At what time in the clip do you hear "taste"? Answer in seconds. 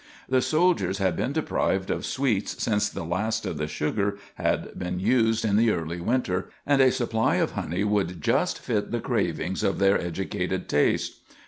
10.67-11.19